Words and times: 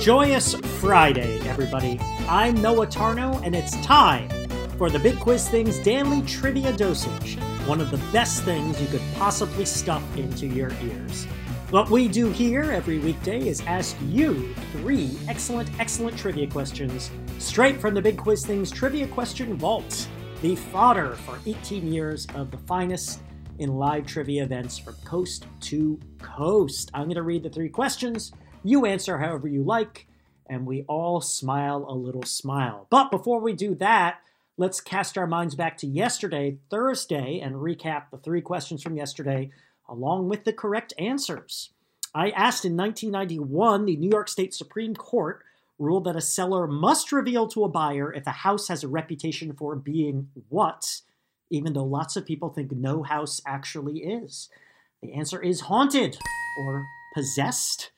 Joyous 0.00 0.54
Friday, 0.54 1.38
everybody. 1.46 2.00
I'm 2.26 2.54
Noah 2.62 2.86
Tarnow, 2.86 3.44
and 3.44 3.54
it's 3.54 3.78
time 3.84 4.30
for 4.78 4.88
the 4.88 4.98
Big 4.98 5.20
Quiz 5.20 5.46
Thing's 5.46 5.78
Daily 5.80 6.22
Trivia 6.22 6.72
Dosage, 6.72 7.36
one 7.66 7.82
of 7.82 7.90
the 7.90 7.98
best 8.10 8.42
things 8.44 8.80
you 8.80 8.86
could 8.86 9.02
possibly 9.16 9.66
stuff 9.66 10.02
into 10.16 10.46
your 10.46 10.72
ears. 10.82 11.26
What 11.68 11.90
we 11.90 12.08
do 12.08 12.30
here 12.30 12.72
every 12.72 12.98
weekday 12.98 13.46
is 13.46 13.60
ask 13.66 13.94
you 14.08 14.54
three 14.72 15.18
excellent, 15.28 15.68
excellent 15.78 16.16
trivia 16.16 16.46
questions 16.46 17.10
straight 17.36 17.78
from 17.78 17.92
the 17.92 18.00
Big 18.00 18.16
Quiz 18.16 18.46
Thing's 18.46 18.70
Trivia 18.70 19.06
Question 19.06 19.58
Vault, 19.58 20.08
the 20.40 20.56
fodder 20.56 21.12
for 21.26 21.38
18 21.44 21.92
years 21.92 22.26
of 22.34 22.50
the 22.50 22.56
finest 22.56 23.20
in 23.58 23.74
live 23.74 24.06
trivia 24.06 24.44
events 24.44 24.78
from 24.78 24.94
coast 25.04 25.46
to 25.60 26.00
coast. 26.20 26.90
I'm 26.94 27.04
going 27.04 27.16
to 27.16 27.22
read 27.22 27.42
the 27.42 27.50
three 27.50 27.68
questions. 27.68 28.32
You 28.62 28.84
answer 28.84 29.18
however 29.18 29.48
you 29.48 29.62
like, 29.62 30.06
and 30.46 30.66
we 30.66 30.84
all 30.88 31.20
smile 31.20 31.86
a 31.88 31.94
little 31.94 32.24
smile. 32.24 32.86
But 32.90 33.10
before 33.10 33.40
we 33.40 33.54
do 33.54 33.74
that, 33.76 34.20
let's 34.56 34.80
cast 34.80 35.16
our 35.16 35.26
minds 35.26 35.54
back 35.54 35.78
to 35.78 35.86
yesterday, 35.86 36.58
Thursday, 36.70 37.40
and 37.40 37.56
recap 37.56 38.10
the 38.10 38.18
three 38.18 38.42
questions 38.42 38.82
from 38.82 38.96
yesterday 38.96 39.50
along 39.88 40.28
with 40.28 40.44
the 40.44 40.52
correct 40.52 40.92
answers. 40.98 41.70
I 42.14 42.30
asked 42.30 42.64
in 42.64 42.76
1991, 42.76 43.86
the 43.86 43.96
New 43.96 44.10
York 44.10 44.28
State 44.28 44.52
Supreme 44.52 44.94
Court 44.94 45.42
ruled 45.78 46.04
that 46.04 46.16
a 46.16 46.20
seller 46.20 46.66
must 46.66 47.12
reveal 47.12 47.48
to 47.48 47.64
a 47.64 47.68
buyer 47.68 48.12
if 48.12 48.26
a 48.26 48.30
house 48.30 48.68
has 48.68 48.84
a 48.84 48.88
reputation 48.88 49.54
for 49.54 49.74
being 49.74 50.28
what, 50.48 51.00
even 51.48 51.72
though 51.72 51.84
lots 51.84 52.16
of 52.16 52.26
people 52.26 52.50
think 52.50 52.70
no 52.72 53.02
house 53.02 53.40
actually 53.46 54.00
is. 54.00 54.48
The 55.02 55.14
answer 55.14 55.40
is 55.40 55.62
haunted 55.62 56.18
or 56.58 56.84
possessed. 57.14 57.90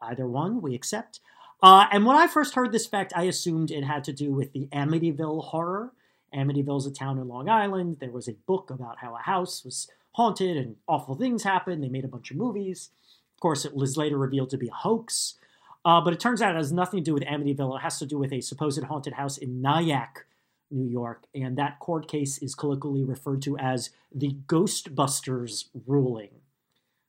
Either 0.00 0.26
one, 0.26 0.60
we 0.60 0.74
accept. 0.74 1.20
Uh, 1.62 1.86
and 1.90 2.04
when 2.04 2.16
I 2.16 2.26
first 2.26 2.54
heard 2.54 2.72
this 2.72 2.86
fact, 2.86 3.12
I 3.16 3.24
assumed 3.24 3.70
it 3.70 3.84
had 3.84 4.04
to 4.04 4.12
do 4.12 4.32
with 4.32 4.52
the 4.52 4.68
Amityville 4.72 5.44
horror. 5.44 5.92
Amityville 6.34 6.78
is 6.78 6.86
a 6.86 6.92
town 6.92 7.18
in 7.18 7.28
Long 7.28 7.48
Island. 7.48 7.98
There 8.00 8.10
was 8.10 8.28
a 8.28 8.34
book 8.46 8.70
about 8.70 8.98
how 8.98 9.14
a 9.14 9.20
house 9.20 9.64
was 9.64 9.88
haunted 10.12 10.56
and 10.56 10.76
awful 10.86 11.14
things 11.14 11.42
happened. 11.44 11.82
They 11.82 11.88
made 11.88 12.04
a 12.04 12.08
bunch 12.08 12.30
of 12.30 12.36
movies. 12.36 12.90
Of 13.34 13.40
course, 13.40 13.64
it 13.64 13.74
was 13.74 13.96
later 13.96 14.18
revealed 14.18 14.50
to 14.50 14.58
be 14.58 14.68
a 14.68 14.74
hoax. 14.74 15.34
Uh, 15.84 16.00
but 16.00 16.12
it 16.12 16.20
turns 16.20 16.42
out 16.42 16.54
it 16.54 16.58
has 16.58 16.72
nothing 16.72 17.00
to 17.00 17.04
do 17.04 17.14
with 17.14 17.22
Amityville. 17.22 17.76
It 17.76 17.82
has 17.82 17.98
to 18.00 18.06
do 18.06 18.18
with 18.18 18.32
a 18.32 18.40
supposed 18.40 18.82
haunted 18.82 19.14
house 19.14 19.38
in 19.38 19.62
Nyack, 19.62 20.26
New 20.70 20.88
York. 20.88 21.24
And 21.34 21.56
that 21.56 21.78
court 21.78 22.08
case 22.08 22.38
is 22.38 22.54
colloquially 22.54 23.04
referred 23.04 23.40
to 23.42 23.56
as 23.56 23.90
the 24.12 24.36
Ghostbusters 24.46 25.68
ruling, 25.86 26.30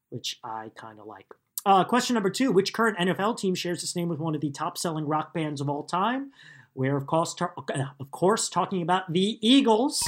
which 0.10 0.40
I 0.44 0.72
kind 0.76 1.00
of 1.00 1.08
like. 1.08 1.34
Uh, 1.66 1.84
question 1.84 2.14
number 2.14 2.30
two 2.30 2.52
Which 2.52 2.74
current 2.74 2.98
NFL 2.98 3.38
team 3.38 3.56
shares 3.56 3.84
its 3.84 3.96
name 3.96 4.10
with 4.10 4.20
one 4.20 4.36
of 4.36 4.42
the 4.42 4.52
top 4.52 4.78
selling 4.78 5.06
rock 5.06 5.34
bands 5.34 5.62
of 5.62 5.70
all 5.70 5.84
time? 5.84 6.32
We're, 6.76 6.96
of 6.96 7.08
course, 7.08 7.34
ta- 7.34 7.54
of 8.00 8.12
course 8.12 8.50
talking 8.50 8.84
about 8.84 9.12
the 9.12 9.40
Eagles, 9.42 10.02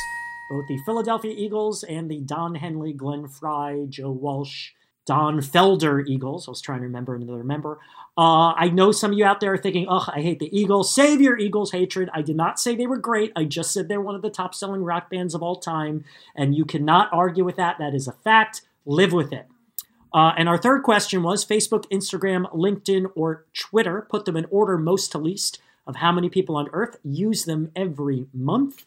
both 0.52 0.67
the 0.67 0.78
Philadelphia 0.86 1.33
Eagles 1.36 1.83
and 1.83 2.09
the 2.09 2.19
Don 2.19 2.56
Henley, 2.56 2.94
Glenn 2.94 3.28
Frey, 3.28 3.88
Joe 3.89 4.11
Walsh, 4.11 4.72
Don 5.09 5.39
Felder 5.39 6.08
Eagles. 6.08 6.47
I 6.47 6.52
was 6.52 6.61
trying 6.61 6.81
to 6.81 6.86
remember 6.86 7.16
another 7.16 7.44
member. 7.44 7.80
Uh, 8.16 8.53
I 8.53 8.69
know 8.69 8.91
some 8.91 9.13
of 9.13 9.17
you 9.17 9.25
out 9.25 9.39
there 9.39 9.53
are 9.53 9.58
thinking, 9.58 9.88
ugh, 9.89 10.08
I 10.13 10.22
hate 10.22 10.38
the 10.38 10.56
Eagles. 10.56 10.94
Save 10.94 11.19
your 11.19 11.39
Eagles 11.39 11.72
hatred. 11.72 12.11
I 12.13 12.22
did 12.22 12.36
not 12.36 12.59
say 12.59 12.75
they 12.75 12.86
were 12.86 12.97
great. 12.97 13.31
I 13.36 13.45
just 13.45 13.72
said 13.72 13.88
they're 13.88 14.00
one 14.00 14.13
of 14.13 14.22
the 14.22 14.30
top 14.30 14.53
selling 14.53 14.84
rock 14.84 15.09
bands 15.09 15.34
of 15.34 15.41
all 15.41 15.56
time. 15.56 16.06
And 16.36 16.53
you 16.53 16.63
cannot 16.63 17.09
argue 17.11 17.44
with 17.44 17.56
that. 17.56 17.78
That 17.80 17.95
is 17.95 18.08
a 18.08 18.11
fact. 18.11 18.61
Live 18.86 19.11
with 19.11 19.34
it. 19.34 19.47
Uh, 20.14 20.34
and 20.38 20.50
our 20.50 20.58
third 20.58 20.84
question 20.84 21.22
was 21.24 21.46
Facebook, 21.46 21.86
Instagram, 21.92 22.52
LinkedIn, 22.54 23.12
or 23.16 23.46
Twitter. 23.54 24.08
Put 24.10 24.26
them 24.26 24.36
in 24.36 24.46
order 24.50 24.78
most 24.78 25.12
to 25.12 25.18
least 25.18 25.62
of 25.86 25.98
how 25.98 26.12
many 26.12 26.30
people 26.30 26.56
on 26.56 26.70
Earth 26.74 26.98
use 27.04 27.46
them 27.46 27.72
every 27.76 28.28
month. 28.34 28.86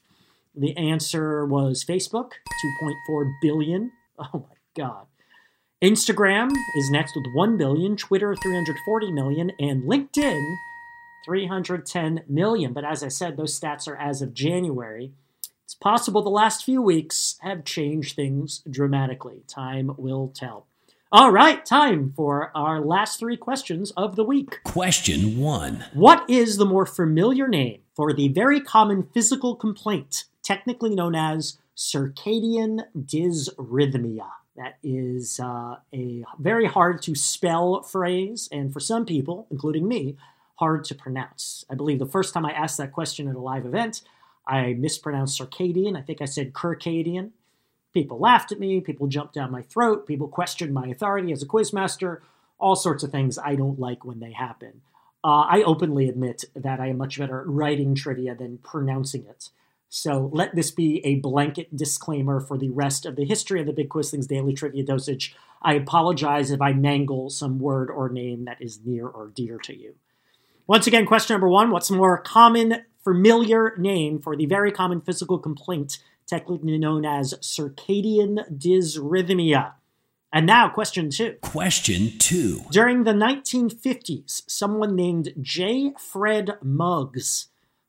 The 0.55 0.77
answer 0.77 1.47
was 1.47 1.84
Facebook, 1.84 2.32
2.4 2.81 3.32
billion. 3.41 3.93
Oh 4.19 4.47
my 4.49 4.56
God. 4.77 5.06
Instagram 5.82 6.53
is 6.77 6.91
next 6.91 7.16
with 7.16 7.25
1 7.34 7.56
billion, 7.56 7.97
Twitter 7.97 8.37
340 8.37 9.11
million, 9.11 9.50
and 9.59 9.82
LinkedIn 9.82 10.55
310 11.25 12.22
million. 12.28 12.72
But 12.72 12.84
as 12.84 13.03
I 13.03 13.09
said, 13.09 13.37
those 13.37 13.59
stats 13.59 13.88
are 13.88 13.97
as 13.97 14.22
of 14.22 14.34
January. 14.34 15.12
It's 15.65 15.75
possible 15.75 16.22
the 16.22 16.28
last 16.28 16.65
few 16.65 16.81
weeks 16.82 17.37
have 17.41 17.65
changed 17.65 18.15
things 18.15 18.62
dramatically. 18.71 19.43
Time 19.49 19.93
will 19.97 20.28
tell. 20.28 20.66
All 21.15 21.31
right, 21.31 21.62
time 21.67 22.15
for 22.17 22.50
our 22.55 22.81
last 22.81 23.19
three 23.19 23.37
questions 23.37 23.91
of 23.99 24.17
the 24.17 24.25
week. 24.25 24.61
Question 24.65 25.37
one 25.37 25.84
What 25.93 26.25
is 26.31 26.56
the 26.56 26.65
more 26.65 26.87
familiar 26.87 27.47
name 27.47 27.83
for 27.95 28.15
the 28.15 28.28
very 28.28 28.62
common 28.62 29.06
physical 29.12 29.55
complaint, 29.55 30.25
technically 30.43 30.95
known 30.95 31.15
as 31.15 31.59
circadian 31.77 32.84
dysrhythmia? 32.99 34.27
That 34.56 34.78
is 34.83 35.39
uh, 35.39 35.77
a 35.93 36.25
very 36.39 36.65
hard 36.65 37.03
to 37.03 37.15
spell 37.15 37.83
phrase, 37.83 38.49
and 38.50 38.73
for 38.73 38.81
some 38.81 39.05
people, 39.05 39.47
including 39.50 39.87
me, 39.87 40.17
hard 40.55 40.83
to 40.84 40.94
pronounce. 40.94 41.67
I 41.69 41.75
believe 41.75 41.99
the 41.99 42.06
first 42.06 42.33
time 42.33 42.47
I 42.47 42.53
asked 42.53 42.79
that 42.79 42.93
question 42.93 43.29
at 43.29 43.34
a 43.34 43.39
live 43.39 43.67
event, 43.67 44.00
I 44.47 44.73
mispronounced 44.73 45.39
circadian. 45.39 45.94
I 45.94 46.00
think 46.00 46.23
I 46.23 46.25
said 46.25 46.55
circadian. 46.55 47.33
People 47.92 48.19
laughed 48.19 48.53
at 48.53 48.60
me, 48.60 48.80
people 48.80 49.06
jumped 49.06 49.34
down 49.34 49.50
my 49.50 49.62
throat, 49.62 50.06
people 50.06 50.28
questioned 50.28 50.72
my 50.72 50.86
authority 50.86 51.32
as 51.32 51.42
a 51.42 51.47
quizmaster, 51.47 52.19
all 52.58 52.76
sorts 52.76 53.03
of 53.03 53.10
things 53.10 53.38
I 53.38 53.54
don't 53.54 53.78
like 53.78 54.04
when 54.04 54.20
they 54.20 54.32
happen. 54.32 54.80
Uh, 55.25 55.47
I 55.48 55.62
openly 55.62 56.08
admit 56.08 56.44
that 56.56 56.81
I 56.81 56.88
am 56.88 56.98
much 56.98 57.19
better 57.19 57.41
at 57.41 57.47
writing 57.47 57.94
trivia 57.94 58.34
than 58.34 58.58
pronouncing 58.58 59.26
it. 59.26 59.50
So 59.88 60.31
let 60.32 60.54
this 60.54 60.70
be 60.70 61.04
a 61.04 61.16
blanket 61.16 61.76
disclaimer 61.76 62.41
for 62.41 62.56
the 62.56 62.70
rest 62.70 63.04
of 63.04 63.14
the 63.14 63.26
history 63.26 63.60
of 63.60 63.66
the 63.66 63.75
Big 63.75 63.91
Quiz 63.91 64.10
Thing's 64.10 64.26
Daily 64.26 64.54
Trivia 64.54 64.82
Dosage. 64.82 65.36
I 65.60 65.75
apologize 65.75 66.50
if 66.50 66.62
I 66.62 66.72
mangle 66.72 67.28
some 67.28 67.58
word 67.58 67.91
or 67.91 68.08
name 68.08 68.47
that 68.47 68.60
is 68.60 68.81
near 68.84 69.06
or 69.06 69.28
dear 69.28 69.58
to 69.58 69.76
you. 69.76 69.97
Once 70.66 70.86
again, 70.86 71.04
question 71.04 71.34
number 71.34 71.48
one 71.48 71.70
What's 71.70 71.91
a 71.91 71.94
more 71.94 72.16
common, 72.16 72.84
familiar 73.04 73.75
name 73.76 74.19
for 74.19 74.34
the 74.34 74.47
very 74.47 74.72
common 74.72 75.02
physical 75.02 75.38
complaint, 75.38 75.98
technically 76.27 76.78
known 76.78 77.05
as 77.05 77.34
circadian 77.34 78.50
dysrhythmia? 78.59 79.72
And 80.33 80.47
now, 80.47 80.71
question 80.71 81.10
two. 81.10 81.37
Question 81.43 82.19
two 82.19 82.62
During 82.71 83.05
the 83.05 83.12
1950s, 83.12 84.43
someone 84.49 84.97
named 84.97 85.34
J. 85.41 85.93
Fred 85.99 86.56
Muggs 86.62 87.49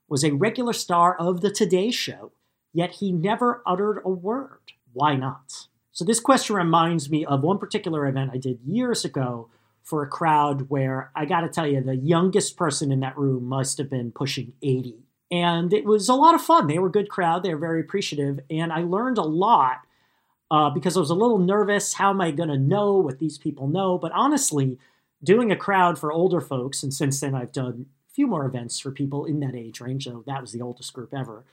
was 0.10 0.24
a 0.26 0.34
regular 0.34 0.74
star 0.74 1.16
of 1.16 1.40
The 1.40 1.50
Today 1.50 1.90
Show, 1.90 2.34
yet 2.74 2.96
he 2.96 3.14
never 3.14 3.64
uttered 3.66 4.02
a 4.04 4.10
word. 4.10 4.74
Why 4.92 5.16
not? 5.16 5.68
So, 5.94 6.04
this 6.04 6.20
question 6.20 6.56
reminds 6.56 7.10
me 7.10 7.24
of 7.24 7.44
one 7.44 7.60
particular 7.60 8.06
event 8.08 8.32
I 8.34 8.38
did 8.38 8.60
years 8.66 9.06
ago 9.06 9.50
for 9.82 10.04
a 10.04 10.08
crowd 10.08 10.70
where 10.70 11.12
I 11.16 11.26
gotta 11.26 11.50
tell 11.50 11.68
you, 11.68 11.82
the 11.82 11.96
youngest 11.96 12.58
person 12.58 12.92
in 12.92 13.02
that 13.02 13.18
room 13.18 13.46
must 13.46 13.78
have 13.78 13.90
been 13.90 14.12
pushing 14.12 14.54
80. 14.62 15.03
And 15.34 15.74
it 15.74 15.84
was 15.84 16.10
a 16.10 16.14
lot 16.14 16.36
of 16.36 16.44
fun. 16.44 16.68
They 16.68 16.78
were 16.78 16.90
a 16.90 16.92
good 16.92 17.10
crowd, 17.10 17.42
they 17.42 17.52
were 17.56 17.60
very 17.60 17.82
appreciative, 17.82 18.40
and 18.52 18.72
I 18.72 18.84
learned 18.84 19.18
a 19.18 19.24
lot 19.24 19.82
uh, 20.52 20.70
because 20.70 20.96
I 20.96 21.00
was 21.00 21.10
a 21.10 21.16
little 21.16 21.40
nervous. 21.40 21.96
How 21.96 22.12
am 22.12 22.22
I 22.22 22.30
gonna 22.30 22.56
know 22.56 22.98
what 22.98 23.18
these 23.18 23.40
people 23.40 23.68
know? 23.68 23.98
But 23.98 24.12
honestly, 24.12 24.78
doing 25.24 25.52
a 25.52 25.56
crowd 25.56 25.98
for 25.98 26.12
older 26.12 26.40
folks, 26.40 26.84
and 26.84 26.94
since 26.94 27.20
then 27.20 27.34
I've 27.34 27.52
done 27.52 27.88
a 28.08 28.14
few 28.14 28.28
more 28.28 28.46
events 28.46 28.78
for 28.80 28.92
people 28.92 29.26
in 29.26 29.40
that 29.40 29.56
age 29.56 29.82
range, 29.82 30.06
though 30.06 30.24
that 30.28 30.40
was 30.40 30.52
the 30.52 30.62
oldest 30.62 30.94
group 30.94 31.12
ever. 31.16 31.44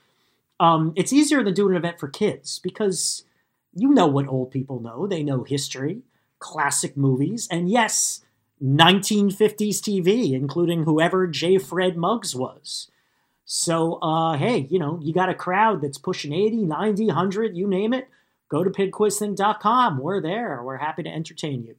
Um, 0.59 0.93
it's 0.95 1.11
easier 1.11 1.43
than 1.43 1.55
doing 1.55 1.71
an 1.71 1.77
event 1.77 1.99
for 1.99 2.07
kids 2.07 2.59
because 2.59 3.23
you 3.73 3.89
know 3.89 4.05
what 4.05 4.27
old 4.27 4.51
people 4.51 4.79
know. 4.79 5.07
They 5.07 5.23
know 5.23 5.43
history, 5.43 6.03
classic 6.37 6.95
movies, 6.95 7.47
and 7.49 7.67
yes, 7.67 8.21
1950s 8.63 9.79
TV, 9.79 10.33
including 10.33 10.83
whoever 10.83 11.25
J. 11.25 11.57
Fred 11.57 11.97
Muggs 11.97 12.35
was. 12.35 12.90
So, 13.53 13.95
uh, 13.95 14.37
hey, 14.37 14.65
you 14.69 14.79
know, 14.79 14.97
you 15.03 15.13
got 15.13 15.27
a 15.27 15.35
crowd 15.35 15.81
that's 15.81 15.97
pushing 15.97 16.31
80, 16.31 16.63
90, 16.63 17.07
100, 17.07 17.57
you 17.57 17.67
name 17.67 17.93
it. 17.93 18.07
Go 18.47 18.63
to 18.63 18.69
bigquizthing.com. 18.69 19.97
We're 19.97 20.21
there. 20.21 20.63
We're 20.63 20.77
happy 20.77 21.03
to 21.03 21.09
entertain 21.09 21.65
you. 21.65 21.75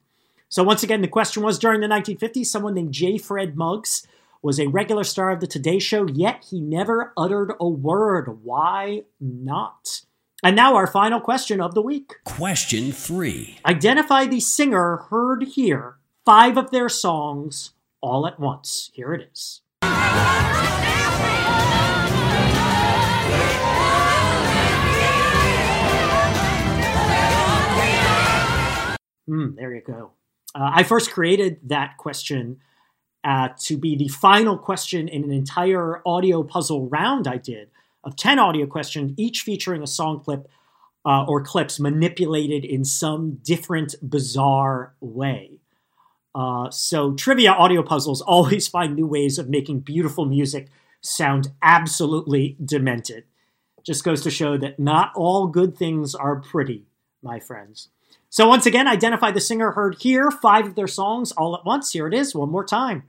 So, 0.49 0.61
once 0.61 0.83
again, 0.83 1.01
the 1.01 1.07
question 1.07 1.41
was 1.41 1.57
during 1.57 1.81
the 1.81 1.87
1950s, 1.87 2.45
someone 2.45 2.75
named 2.75 2.93
J. 2.93 3.17
Fred 3.17 3.57
Muggs 3.57 4.05
was 4.43 4.59
a 4.59 4.67
regular 4.67 5.03
star 5.03 5.31
of 5.31 5.39
the 5.39 5.47
Today 5.47 5.79
Show, 5.79 6.07
yet 6.07 6.45
he 6.47 6.61
never 6.61 7.11
uttered 7.17 7.53
a 7.59 7.67
word. 7.67 8.43
Why 8.43 9.05
not? 9.19 10.01
And 10.43 10.55
now 10.55 10.75
our 10.75 10.85
final 10.85 11.19
question 11.19 11.59
of 11.59 11.73
the 11.73 11.81
week. 11.81 12.17
Question 12.23 12.91
three 12.91 13.57
Identify 13.65 14.27
the 14.27 14.41
singer 14.41 14.97
heard 15.09 15.41
here, 15.55 15.95
five 16.23 16.55
of 16.55 16.69
their 16.69 16.87
songs 16.87 17.71
all 17.99 18.27
at 18.27 18.39
once. 18.39 18.91
Here 18.93 19.11
it 19.15 19.27
is. 19.31 19.61
Hmm, 29.27 29.55
there 29.55 29.73
you 29.73 29.81
go. 29.81 30.11
Uh, 30.53 30.71
I 30.75 30.83
first 30.83 31.11
created 31.11 31.59
that 31.69 31.97
question 31.97 32.59
uh, 33.23 33.49
to 33.61 33.77
be 33.77 33.95
the 33.95 34.09
final 34.09 34.57
question 34.57 35.07
in 35.07 35.23
an 35.23 35.31
entire 35.31 36.01
audio 36.05 36.43
puzzle 36.43 36.87
round 36.89 37.27
I 37.27 37.37
did 37.37 37.69
of 38.03 38.15
10 38.15 38.37
audio 38.37 38.65
questions, 38.65 39.13
each 39.17 39.41
featuring 39.41 39.81
a 39.81 39.87
song 39.87 40.19
clip 40.19 40.47
uh, 41.05 41.25
or 41.25 41.41
clips 41.41 41.79
manipulated 41.79 42.65
in 42.65 42.83
some 42.83 43.39
different, 43.43 43.95
bizarre 44.07 44.93
way. 44.99 45.59
Uh, 46.35 46.69
so, 46.69 47.13
trivia 47.13 47.51
audio 47.51 47.81
puzzles 47.81 48.21
always 48.21 48.67
find 48.67 48.95
new 48.95 49.07
ways 49.07 49.39
of 49.39 49.49
making 49.49 49.79
beautiful 49.79 50.25
music 50.25 50.67
sound 51.03 51.51
absolutely 51.61 52.57
demented. 52.63 53.25
Just 53.85 54.03
goes 54.03 54.21
to 54.21 54.31
show 54.31 54.57
that 54.57 54.79
not 54.79 55.11
all 55.15 55.47
good 55.47 55.77
things 55.77 56.15
are 56.15 56.37
pretty, 56.37 56.85
my 57.21 57.39
friends. 57.39 57.89
So, 58.29 58.47
once 58.47 58.65
again, 58.65 58.87
identify 58.87 59.31
the 59.31 59.41
singer 59.41 59.71
heard 59.71 59.97
here, 59.99 60.31
five 60.31 60.65
of 60.65 60.75
their 60.75 60.87
songs 60.87 61.31
all 61.33 61.55
at 61.55 61.65
once. 61.65 61.91
Here 61.91 62.07
it 62.07 62.13
is, 62.13 62.33
one 62.33 62.49
more 62.49 62.65
time. 62.65 63.03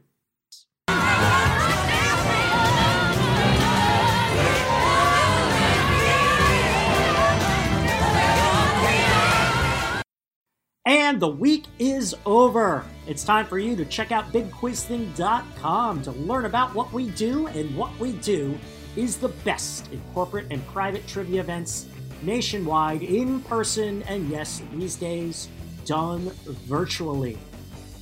The 11.19 11.29
week 11.29 11.67
is 11.79 12.13
over. 12.27 12.85
It's 13.07 13.23
time 13.23 13.47
for 13.47 13.61
you 13.61 13.77
to 13.77 13.85
check 13.85 14.11
out 14.11 14.33
bigquizthing.com 14.33 16.03
to 16.03 16.11
learn 16.11 16.45
about 16.45 16.75
what 16.75 16.93
we 16.93 17.11
do, 17.11 17.47
and 17.47 17.77
what 17.77 17.97
we 18.01 18.15
do 18.15 18.59
is 18.97 19.17
the 19.17 19.29
best 19.29 19.93
in 19.93 20.03
corporate 20.13 20.49
and 20.51 20.67
private 20.67 21.07
trivia 21.07 21.41
events 21.41 21.87
nationwide, 22.23 23.03
in 23.03 23.41
person, 23.43 24.03
and 24.05 24.29
yes, 24.29 24.61
these 24.73 24.97
days, 24.97 25.49
done 25.85 26.33
virtually. 26.67 27.39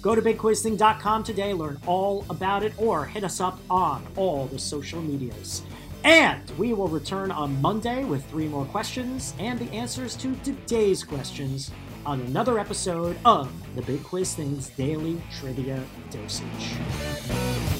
Go 0.00 0.14
to 0.14 0.23
bigquizthing.com 0.23 1.23
today, 1.23 1.53
learn 1.53 1.79
all 1.87 2.25
about 2.31 2.62
it, 2.62 2.73
or 2.79 3.05
hit 3.05 3.25
us 3.25 3.43
up 3.43 3.59
on 3.69 4.06
all 4.17 4.47
the 4.47 4.59
social 4.59 5.03
medias. 5.03 5.62
And 6.05 6.50
we 6.56 6.73
will 6.73 6.88
return 6.88 7.31
on 7.31 7.61
Monday 7.61 8.05
with 8.05 8.25
three 8.31 8.49
more 8.49 8.64
questions 8.64 9.35
and 9.38 9.59
the 9.59 9.70
answers 9.70 10.17
to 10.17 10.35
today's 10.37 11.05
questions 11.05 11.70
on 12.04 12.20
another 12.22 12.58
episode 12.58 13.16
of 13.25 13.50
the 13.76 13.82
Big 13.82 14.02
Quiz 14.02 14.34
Thing's 14.34 14.70
Daily 14.70 15.20
Trivia 15.31 15.82
Dosage. 16.10 17.71